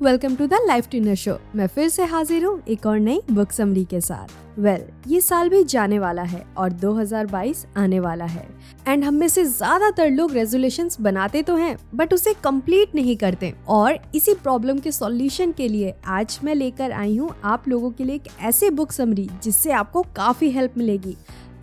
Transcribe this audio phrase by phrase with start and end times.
[0.00, 3.52] Welcome to the life tuner show मैं फिर से हाजिर हूँ एक और नई बुक
[3.52, 4.28] समरी के साथ।
[4.58, 8.46] वेल well, ये साल भी जाने वाला है और 2022 आने वाला है।
[8.88, 13.52] एंड हम में से ज़्यादातर लोग रेजोल्यूशंस बनाते तो हैं बट उसे कंप्लीट नहीं करते।
[13.68, 18.04] और इसी प्रॉब्लम के सॉल्यूशन के लिए आज मैं लेकर आई हूँ आप लोगों के
[18.04, 21.16] लिए एक ऐसे बुक समरी जिससे आपको काफ़ी हेल्प मिलेगी।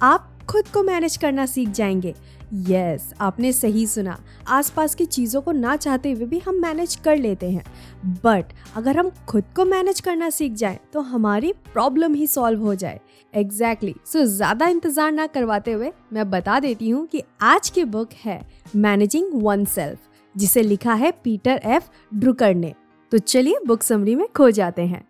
[0.03, 2.13] आप खुद को मैनेज करना सीख जाएँगे।
[2.53, 4.17] यस yes, आपने सही सुना।
[4.47, 7.63] आसपास की चीज़ों को ना चाहते हुए भी हम मैनेज कर लेते हैं।
[8.23, 12.75] बट अगर हम खुद को मैनेज करना सीख जाएँ तो हमारी प्रॉब्लम ही सॉल्व हो
[12.75, 12.99] जाए।
[13.33, 14.11] Exactly exactly.
[14.13, 18.13] सो so, ज़्यादा इंतज़ार ना करवाते हुए मैं बता देती हूँ कि आज की बुक
[18.25, 18.39] है
[18.75, 19.99] मैनेजिंग वन सेल्फ
[20.37, 22.73] जिसे लिखा है पीटर एफ़ ड्रुकर ने।
[23.11, 25.03] तो चलिए बुक समरी में खो जाते हैं।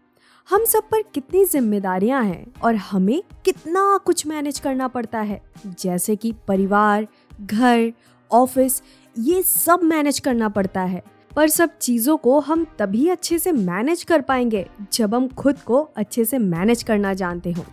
[0.50, 5.42] हम सब पर कितनी जिम्मेदारियाँ हैं और हमें कितना कुछ मैनेज करना पड़ता है।
[5.82, 7.08] जैसे कि परिवार,
[7.42, 7.94] घर
[8.32, 8.82] ऑफ़िस
[9.16, 11.02] ये सब मैनेज करना पड़ता है।
[11.36, 15.82] पर सब चीज़ों को हम तभी अच्छे से मैनेज कर पाएँगे जब हम खुद को
[15.98, 17.66] अच्छे से मैनेज करना जानते हो।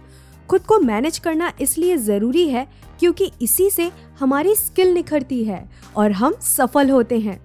[0.48, 2.66] खुद को मैनेज करना इसलिए ज़रूरी है
[3.00, 7.40] क्योंकि इसी से हमारी स्किल निखरती है और हम सफल होते हैं।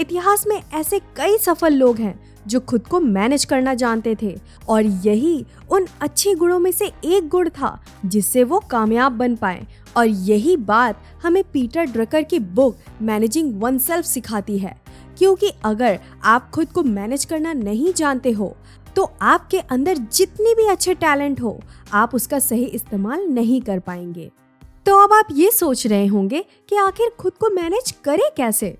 [0.00, 4.34] इतिहास में ऐसे कई सफल लोग हैं जो खुद को मैनेज करना जानते थे।
[4.68, 9.66] और यही उन अच्छे गुणों में से एक गुण था जिससे वो कामयाब बन पाए।
[9.96, 14.76] और यही बात हमें पीटर ड्रकर की बुक मैनेजिंग वन सेल्फ सिखाती है।
[15.18, 18.56] क्योंकि अगर आप खुद को मैनेज करना नहीं जानते हो
[18.96, 21.60] तो आपके अंदर जितनी भी अच्छे टैलेंट हो,
[21.92, 24.30] आप उसका सही इस्तेमाल नहीं कर पाएँगे।
[24.86, 28.76] तो अब आप ये सोच रहे होंगे कि आखिर खुद को मैनेज करें कैसे?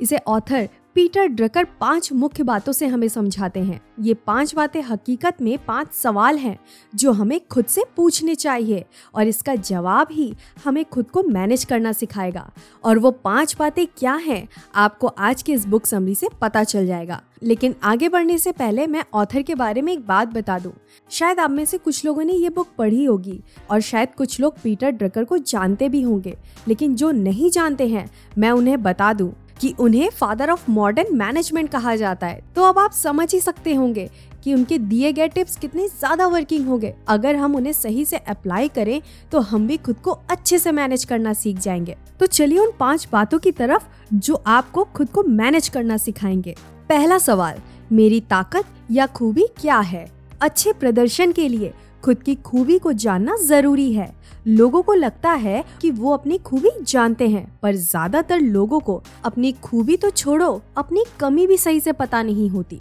[0.00, 5.42] इसे ऑथर पीटर ड्रकर पाँच मुख्य बातों से हमें समझाते हैं। ये पाँच बातें हकीकत
[5.42, 6.58] में पाँच सवाल हैं,
[6.94, 11.92] जो हमें खुद से पूछने चाहिए, और इसका जवाब ही हमें खुद को मैनेज करना
[11.92, 12.52] सिखाएगा।
[12.84, 16.86] और वो पाँच बातें क्या हैं, आपको आज के इस बुक समरी से पता चल
[16.86, 20.72] जाएगा। लेकिन आगे बढ़ने से पहले मैं ऑथर के बारे में एक बात बता दूँ।
[21.10, 24.54] शायद आप में से कुछ लोगों ने ये बुक पढ़ी होगी, और शायद कुछ लोग
[24.58, 26.36] पीटर ड्रकर को जानते भी होंगे।
[26.68, 31.70] लेकिन जो नहीं जानते हैं, मैं उन्हें बता दूँ। कि उन्हें फादर ऑफ़ मॉडर्न मैनेजमेंट
[31.70, 34.08] कहा जाता है। तो अब आप समझ ही सकते होंगे
[34.44, 38.68] कि उनके दिए गए टिप्स कितने ज़्यादा वर्किंग होंगे। अगर हम उन्हें सही से अप्लाई
[38.68, 39.00] करें
[39.32, 43.08] तो हम भी खुद को अच्छे से मैनेज करना सीख जाएँगे। तो चलिए उन पाँच
[43.12, 43.84] बातों की तरफ़
[44.14, 46.54] जो आपको खुद को मैनेज करना सिखाएँगे।
[46.88, 47.60] पहला सवाल,
[47.92, 50.06] मेरी ताकत या खूबी क्या है?
[50.40, 51.72] अच्छे प्रदर्शन के लिए
[52.06, 54.08] खुद की खूबी को जानना ज़रूरी है।
[54.46, 59.50] लोगों को लगता है कि वो अपनी खूबी जानते हैं, पर ज़्यादातर लोगों को अपनी
[59.54, 62.78] खूबी तो छोड़ो, अपनी कमी भी सही से पता नहीं होती।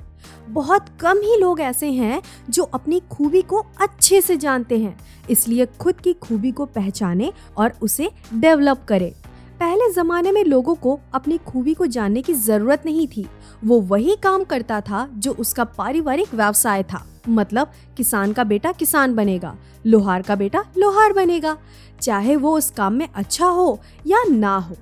[0.50, 4.96] बहुत कम ही लोग ऐसे हैं जो अपनी खूबी को अच्छे से जानते हैं,
[5.30, 9.12] इसलिए खुद की खूबी को पहचाने और उसे डेवलप करें।
[9.59, 13.25] पहले जमाने में लोगों को अपनी खूबी को जानने की ज़रूरत नहीं थी।
[13.63, 19.16] वो वही काम करता था जो उसका पारिवारिक व्यवसाय था। मतलब किसान का बेटा किसान
[19.16, 19.56] बनेगा,
[19.86, 21.58] लोहार का बेटा लोहार बनेगा।
[22.02, 24.75] चाहे वो उस काम में अच्छा हो या ना हो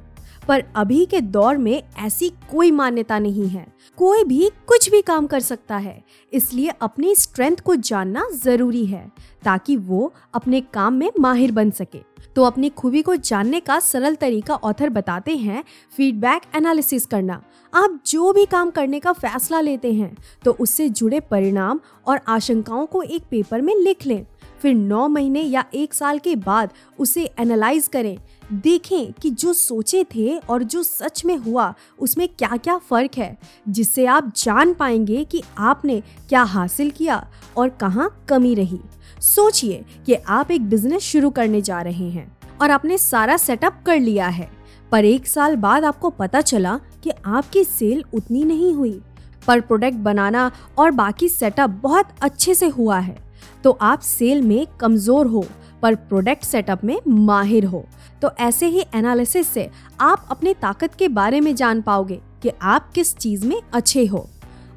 [0.47, 3.65] पर अभी के दौर में ऐसी कोई मान्यता नहीं है।
[3.97, 9.11] कोई भी कुछ भी काम कर सकता है, इसलिए अपनी स्ट्रेंथ को जानना ज़रूरी है,
[9.43, 12.01] ताकि वो अपने काम में माहिर बन सके।
[12.35, 17.41] तो अपनी खूबी को जानने का सरल तरीका ऑथर बताते हैं फीडबैक एनालिसिस करना।
[17.73, 20.15] आप जो भी काम करने का फैसला लेते हैं
[20.45, 24.25] तो उससे जुड़े परिणाम और आशंकाओं को एक पेपर में लिख लें।
[24.63, 26.69] फिर नौ महीने या एक साल के बाद
[26.99, 28.17] उसे एनालाइज करें।
[28.53, 33.37] देखें कि जो सोचे थे और जो सच में हुआ, उसमें क्या क्या फ़र्क है,
[33.69, 37.25] जिससे आप जान पाएँगे कि आपने क्या हासिल किया
[37.57, 38.79] और कहाँ कमी रही।
[39.21, 43.99] सोचिए कि आप एक बिज़नेस शुरू करने जा रहे हैं और आपने सारा सेटअप कर
[43.99, 44.49] लिया है,
[44.91, 49.01] पर एक साल बाद आपको पता चला कि आपकी सेल उतनी नहीं हुई।
[49.47, 53.17] पर प्रोडक्ट बनाना और बाकी सेटअप बहुत अच्छे से हुआ है।
[53.63, 55.45] तो आप सेल में कमज़ोर हो,
[55.81, 57.85] पर प्रोडक्ट सेटअप में माहिर हो।
[58.21, 59.69] तो ऐसे ही एनालिसिस से
[60.01, 64.29] आप अपने ताकत के बारे में जान पाओगे कि आप किस चीज़ में अच्छे हो।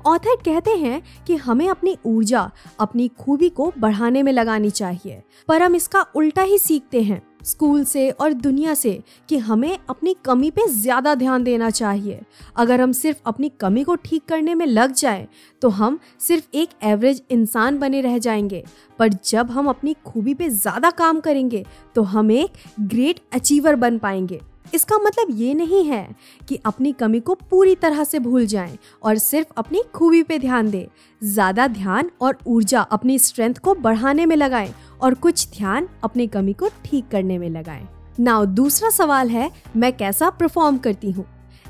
[0.06, 5.63] ऑथर कहते हैं कि हमें अपनी ऊर्जा, अपनी खूबी को बढ़ाने में लगानी चाहिए, पर
[5.63, 8.98] हम इसका उल्टा ही सीखते हैं। स्कूल से और दुनिया से
[9.28, 12.21] कि हमें अपनी कमी पे ज़्यादा ध्यान देना चाहिए।
[12.57, 15.27] अगर हम सिर्फ़ अपनी कमी को ठीक करने में लग जाएँ,
[15.63, 18.65] तो हम सिर्फ़ एक एवरेज इंसान बने रह जाएँगे।
[18.98, 21.65] पर जब हम अपनी खूबी पे ज़्यादा काम करेंगे
[21.95, 24.41] तो हम एक ग्रेट अचीवर बन पाएँगे।
[24.75, 26.09] इसका मतलब ये नहीं है
[26.49, 30.71] कि अपनी कमी को पूरी तरह से भूल जाएँ और सिर्फ़ अपनी खूबी पे ध्यान
[30.71, 30.87] दें।
[31.22, 36.53] ज़्यादा ध्यान और ऊर्जा अपनी स्ट्रेंथ को बढ़ाने में लगाएँ और कुछ ध्यान अपनी कमी
[36.53, 37.87] को ठीक करने में लगाएँ।
[38.21, 41.25] नाउ, दूसरा सवाल है, मैं कैसा परफॉर्म करती हूँ?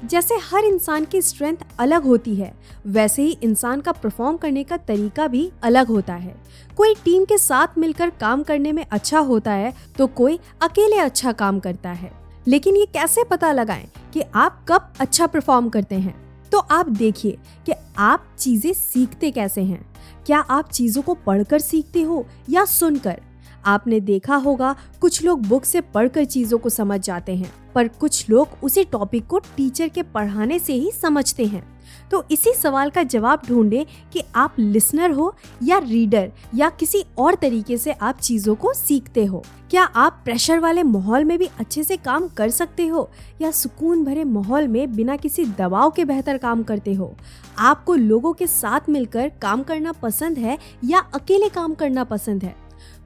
[0.04, 2.52] जैसे हर इंसान की स्ट्रेंथ अलग होती है,
[2.86, 6.34] वैसे ही इंसान का परफॉर्म करने का तरीका भी अलग होता है।
[6.76, 11.32] कोई टीम के साथ मिलकर काम करने में अच्छा होता है तो कोई अकेले अच्छा
[11.32, 12.12] काम करता है।
[12.46, 16.25] लेकिन ये कैसे पता लगाएँ कि आप कब अच्छा परफॉर्म करते हैं?
[16.52, 19.94] तो आप देखिए कि आप चीज़ें सीखते कैसे हैं।
[20.26, 23.20] क्या आप चीज़ों को पढ़कर सीखते हो या सुनकर?
[23.66, 28.28] आपने देखा होगा, कुछ लोग बुक से पढ़कर चीज़ों को समझ जाते हैं, पर कुछ
[28.30, 31.66] लोग उसी टॉपिक को टीचर के पढ़ाने से ही समझते हैं।
[32.10, 37.34] तो इसी सवाल का जवाब ढूंढे कि आप लिसनर हो या रीडर या किसी और
[37.34, 41.84] तरीके से आप चीज़ों को सीखते हो। क्या आप प्रेशर वाले माहौल में भी अच्छे
[41.84, 43.08] से काम कर सकते हो
[43.42, 47.14] या सुकून भरे माहौल में बिना किसी दबाव के बेहतर काम करते हो?
[47.58, 52.54] आपको लोगों के साथ मिलकर काम करना पसंद है या अकेले काम करना पसंद है?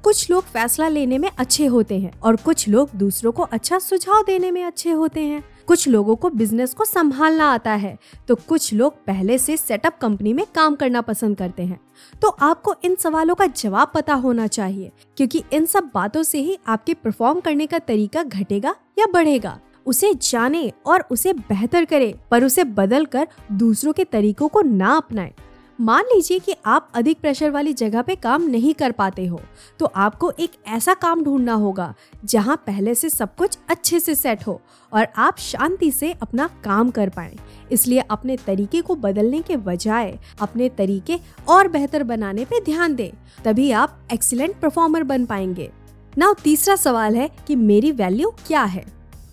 [0.05, 4.23] कुछ लोग फैसला लेने में अच्छे होते हैं और कुछ लोग दूसरों को अच्छा सुझाव
[4.27, 7.97] देने में अच्छे होते हैं। कुछ लोगों को बिज़नेस को संभालना आता है
[8.29, 11.81] तो कुछ लोग पहले से सेटअप कंपनी में काम करना पसंद करते हैं।
[12.23, 16.59] तो आपको इन सवालों का जवाब पता होना चाहिए, क्योंकि इन सब बातों से ही
[16.67, 22.45] आपके परफॉर्म करने का तरीका घटेगा या बढ़ेगा। उसे जाने और उसे बेहतर करे, पर
[22.45, 25.33] उसे बदल कर दूसरों के तरीकों को ना अपनाएँ।
[25.81, 29.41] मान लीजिए कि आप अधिक प्रेशर वाली जगह पे काम नहीं कर पाते हो
[29.81, 31.95] तो आपको एक ऐसा काम ढूंढना होगा,
[32.25, 34.61] जहाँ पहले से सब कुछ अच्छे से सेट हो
[34.93, 37.37] और आप शांति से अपना काम कर पाए।
[37.73, 41.19] इसलिए अपने तरीके को बदलने के बजाय अपने तरीके
[41.49, 43.11] और बेहतर बनाने पे ध्यान दें,
[43.45, 45.71] तभी आप एक्सीलेंट परफॉर्मर बन पाएँगे।
[46.15, 48.85] नाउ तीसरा सवाल है कि मेरी वैल्यू क्या है?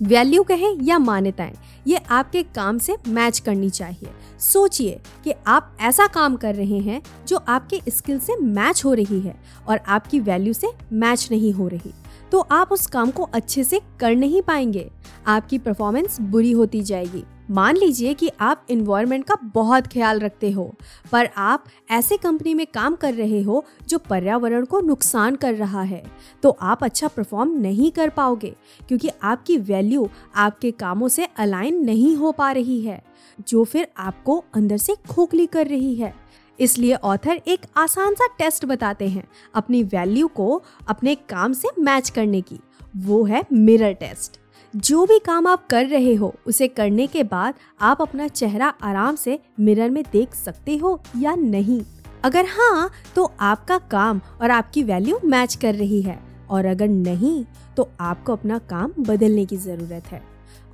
[0.01, 1.55] वैल्यू कहें या मान्यताएँ?
[1.87, 7.01] ये आपके काम से मैच करनी चाहिए। सोचिए कि आप ऐसा काम कर रहे हैं
[7.27, 9.35] जो आपके स्किल से मैच हो रही है
[9.67, 11.93] और आपकी वैल्यू से मैच नहीं हो रही।
[12.31, 14.91] तो आप उस काम को अच्छे से कर नहीं पाएँगे।
[15.27, 20.73] आपकी परफॉर्मेंस बुरी होती जाएगी। मान लीजिए कि आप इन्वायरमेंट का बहुत ख्याल रखते हो,
[21.11, 25.81] पर आप ऐसे कंपनी में काम कर रहे हो जो पर्यावरण को नुकसान कर रहा
[25.81, 26.03] है
[26.43, 28.55] तो आप अच्छा परफॉर्म नहीं कर पाओगे,
[28.87, 33.01] क्योंकि आपकी वैल्यू आपके कामों से अलाइन नहीं हो पा रही है,
[33.47, 36.13] जो फिर आपको अंदर से खोखली कर रही है।
[36.59, 42.09] इसलिए ऑथर एक आसान सा टेस्ट बताते हैं अपनी वैल्यू को अपने काम से मैच
[42.09, 42.59] करने की,
[42.97, 44.39] वो है मिरर टेस्ट
[44.73, 49.15] जो भी काम आप कर रहे हो, उसे करने के बाद आप अपना चेहरा आराम
[49.15, 51.81] से मिरर में देख सकते हो या नहीं।
[52.23, 56.19] अगर हाँ तो आपका काम और आपकी वैल्यू मैच कर रही है।
[56.49, 57.43] और अगर नहीं
[57.77, 60.21] तो आपको अपना काम बदलने की ज़रूरत है।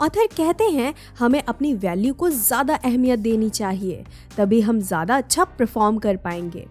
[0.02, 4.04] ऑथर कहते हैं, हमें अपनी वैल्यू को ज़्यादा अहमियत देनी चाहिए,
[4.38, 6.66] तभी हम ज़्यादा अच्छा परफॉर्म कर पाएँगे।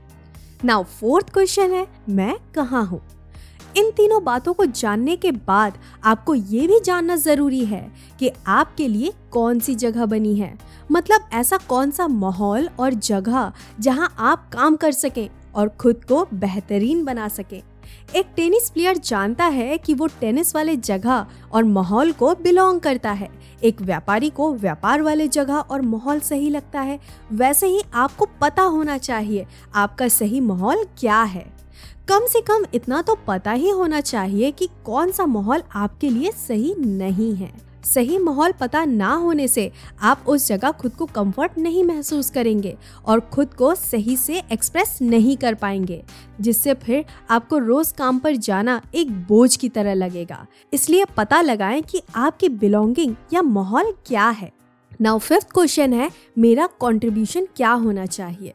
[0.65, 3.01] नाउ फोर्थ क्वेश्चन है, मैं कहाँ हूँ?
[3.77, 8.89] इन तीनों बातों को जानने के बाद आपको ये भी जानना ज़रूरी है कि आपके
[8.89, 10.57] लिए कौन सी जगह बनी है।
[10.93, 16.25] मतलब ऐसा कौन सा माहौल और जगह जहाँ आप काम कर सकें और खुद को
[16.35, 17.63] बेहतरीन बना सकें।
[18.17, 23.13] एक टेनिस प्लेयर जानता है कि वो टेनिस वाले जगह और माहौल को बिलोंग करता
[23.13, 23.29] है।
[23.65, 26.99] एक व्यापारी को व्यापार वाले जगह और माहौल सही लगता है।
[27.33, 31.62] वैसे ही आपको पता होना चाहिए आपका सही माहौल क्या है।
[32.08, 36.31] कम से कम इतना तो पता ही होना चाहिए कि कौन सा माहौल आपके लिए
[36.31, 37.52] सही नहीं है।
[37.84, 39.70] सही माहौल पता ना होने से
[40.00, 44.99] आप उस जगह खुद को कंफर्ट नहीं महसूस करेंगे और खुद को सही से एक्सप्रेस
[45.02, 46.02] नहीं कर पाएँगे,
[46.40, 51.82] जिससे फिर आपको रोज काम पर जाना एक बोझ की तरह लगेगा। इसलिए पता लगाएँ
[51.82, 54.50] कि आपकी बिलोंगिंग या माहौल क्या है।
[55.00, 58.54] नाउ फिफ्थ क्वेश्चन है, मेरा कंट्रीब्यूशन क्या होना चाहिए?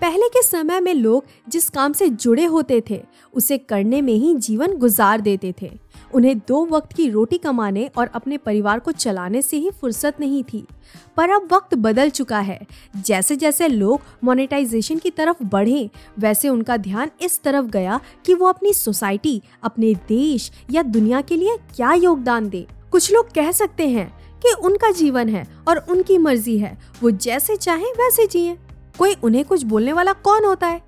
[0.00, 3.02] पहले के समय में लोग जिस काम से जुड़े होते थे,
[3.34, 5.70] उसे करने में ही जीवन गुजार देते थे।
[6.14, 10.44] उन्हें दो वक्त की रोटी कमाने और अपने परिवार को चलाने से ही फुर्सत नहीं
[10.52, 10.66] थी।
[11.16, 16.76] पर अब वक्त बदल चुका है। जैसे जैसे लोग मोनेटाइजेशन की तरफ़ बढ़े, वैसे उनका
[16.76, 21.92] ध्यान इस तरफ़ गया कि वो अपनी सोसाइटी, अपने देश या दुनिया के लिए क्या
[21.92, 26.78] योगदान दे। कुछ लोग कह सकते हैं कि उनका जीवन है और उनकी मर्ज़ी है।
[27.02, 28.56] वो जैसे चाहे वैसे जिए।
[28.98, 30.82] कोई उन्हें कुछ बोलने वाला कौन होता है?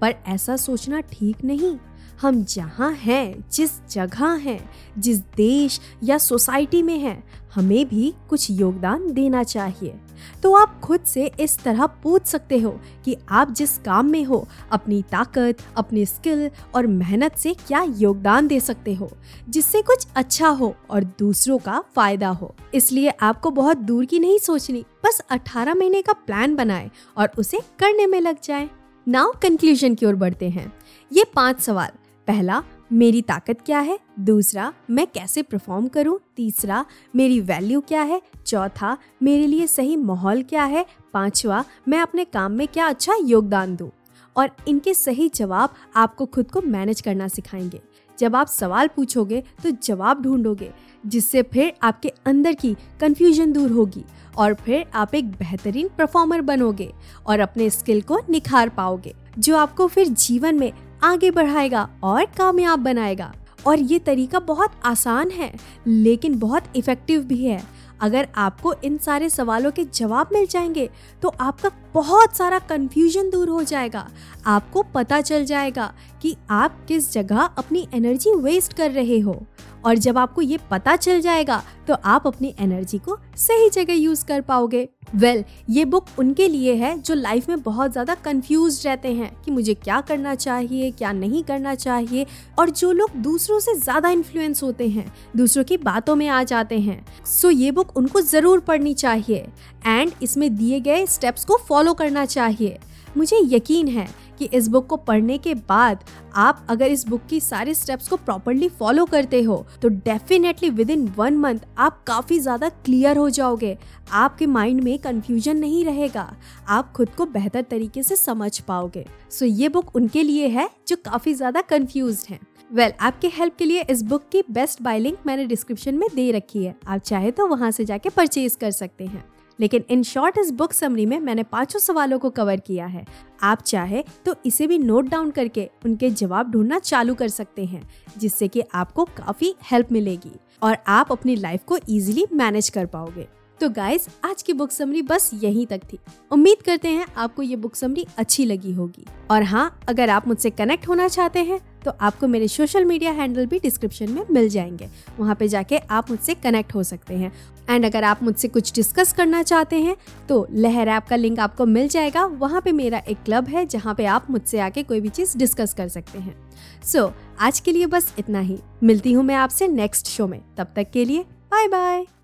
[0.00, 1.76] पर ऐसा सोचना ठीक नहीं।
[2.20, 8.50] हम जहाँ हैं, जिस जगह हैं, जिस देश या सोसाइटी में हैं, हमें भी कुछ
[8.50, 9.94] योगदान देना चाहिए।
[10.42, 14.48] तो आप खुद से इस तरह पूछ सकते हो कि आप जिस काम में हो,
[14.72, 19.10] अपनी ताकत, अपनी स्किल और मेहनत से क्या योगदान दे सकते हो,
[19.48, 24.38] जिससे कुछ अच्छा हो और दूसरों का फ़ायदा हो। इसलिए आपको बहुत दूर की नहीं
[24.38, 28.70] सोचनी, बस 18 महीने का प्लान बनाए और उसे करने में लग जाए।
[29.08, 30.72] नाउ कंक्लूजन की ओर बढ़ते हैं।
[31.12, 31.90] ये पाँच सवाल।
[32.26, 33.98] पहला मेरी ताकत क्या है?
[34.20, 36.18] दूसरा, मैं कैसे परफॉर्म करूँ?
[36.36, 36.84] तीसरा,
[37.16, 38.22] मेरी वैल्यू क्या है?
[38.46, 40.86] चौथा, मेरे लिए सही माहौल क्या है?
[41.12, 43.90] पांचवा, मैं अपने काम में क्या अच्छा योगदान दूँ?
[44.36, 47.80] और इनके सही जवाब आपको खुद को मैनेज करना सिखाएँगे।
[48.18, 50.70] जब आप सवाल पूछोगे तो जवाब ढूंढोगे,
[51.06, 54.04] जिससे फिर आपके अंदर की कंफ्यूजन दूर होगी
[54.38, 56.92] और फिर आप एक बेहतरीन परफॉर्मर बनोगे
[57.26, 60.72] और अपने स्किल को निखार पाओगे, जो आपको फिर जीवन में
[61.02, 63.32] आगे बढ़ाएगा और कामयाब बनाएगा।
[63.66, 65.52] और ये तरीका बहुत आसान है,
[65.86, 67.62] लेकिन बहुत इफ़ेक्टिव भी है।
[68.00, 70.88] अगर आपको इन सारे सवालों के जवाब मिल जाएँगे
[71.22, 74.08] तो आपका बहुत सारा कन्फ्यूज़न दूर हो जाएगा।
[74.46, 75.92] आपको पता चल जाएगा
[76.22, 79.42] कि आप किस जगह अपनी एनर्जी वेस्ट कर रहे हो।
[79.84, 84.24] और जब आपको ये पता चल जाएगा तो आप अपनी एनर्जी को सही जगह यूज़
[84.26, 88.80] कर पाओगे। वेल well, ये बुक उनके लिए है जो लाइफ में बहुत ज़्यादा कंफ्यूज
[88.86, 92.26] रहते हैं कि मुझे क्या करना चाहिए क्या नहीं करना चाहिए
[92.58, 96.78] और जो लोग दूसरों से ज़्यादा इन्फ्लुएंस होते हैं दूसरों की बातों में आ जाते
[96.80, 99.46] हैं। सो so, ये बुक उनको ज़रूर पढ़नी चाहिए
[99.86, 102.78] एंड इसमें दिए गए स्टेप्स को फॉलो करना चाहिए।
[103.16, 104.08] मुझे यकीन है
[104.38, 106.04] कि इस बुक को पढ़ने के बाद
[106.36, 110.90] आप अगर इस बुक की सारे स्टेप्स को प्रॉपरली फॉलो करते हो तो definitely with
[110.90, 113.76] in one month आप काफ़ी ज़्यादा क्लियर हो जाओगे।
[114.12, 116.32] आपके माइंड में कंफ्यूजन नहीं रहेगा।
[116.68, 120.68] आप खुद को बेहतर तरीके से समझ पाओगे। सो so, ये बुक उनके लिए है
[120.88, 124.82] जो काफ़ी ज़्यादा कन्फ्यूज़ हैं। वेल well, आपके हेल्प के लिए इस बुक की बेस्ट
[124.82, 128.56] बाय लिंक मैंने डिस्क्रिप्शन में दे रखी है। आप चाहे तो वहाँ से जाके परचेज
[128.56, 129.24] कर सकते हैं।
[129.60, 133.04] लेकिन इन शॉर्ट इस बुक समरी में मैंने पाँचों सवालों को कवर किया है।
[133.42, 137.82] आप चाहे तो इसे भी नोट डाउन करके उनके जवाब ढूंढना चालू कर सकते हैं,
[138.18, 140.32] जिससे कि आपको काफ़ी हेल्प मिलेगी
[140.62, 143.28] और आप अपनी लाइफ को इजीली मैनेज कर पाओगे।
[143.60, 145.98] तो गाइस आज की बुक समरी बस यहीं तक थी।
[146.32, 150.50] उम्मीद करते हैं आपको ये बुक समरी अच्छी लगी होगी। और हाँ अगर आप मुझसे
[150.50, 154.88] कनेक्ट होना चाहते हैं तो आपको मेरे सोशल मीडिया हैंडल भी डिस्क्रिप्शन में मिल जाएँगे।
[155.18, 157.32] वहाँ पे जाके आप मुझसे कनेक्ट हो सकते हैं।
[157.70, 159.96] एंड अगर आप मुझसे कुछ डिस्कस करना चाहते हैं
[160.28, 163.94] तो लहर ऐप का लिंक आपको मिल जाएगा। वहाँ पे मेरा एक क्लब है जहाँ
[163.94, 166.34] पे आप मुझसे आके कोई भी चीज़ डिस्कस कर सकते हैं।
[166.82, 170.40] सो so, आज के लिए बस इतना ही। मिलती हूँ मैं आपसे नेक्स्ट शो में।
[170.58, 171.22] तब तक के लिए
[171.52, 172.21] बाय बाय